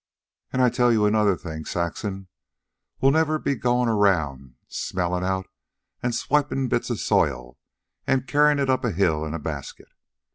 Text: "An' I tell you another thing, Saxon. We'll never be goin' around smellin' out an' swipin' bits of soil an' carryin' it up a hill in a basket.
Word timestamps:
"An' 0.51 0.61
I 0.61 0.69
tell 0.69 0.91
you 0.91 1.05
another 1.05 1.37
thing, 1.37 1.63
Saxon. 1.63 2.27
We'll 2.99 3.11
never 3.11 3.37
be 3.37 3.53
goin' 3.53 3.87
around 3.87 4.55
smellin' 4.67 5.23
out 5.23 5.45
an' 6.01 6.11
swipin' 6.13 6.67
bits 6.69 6.89
of 6.89 6.99
soil 6.99 7.59
an' 8.07 8.23
carryin' 8.23 8.57
it 8.57 8.67
up 8.67 8.83
a 8.83 8.93
hill 8.93 9.23
in 9.23 9.35
a 9.35 9.39
basket. 9.39 9.89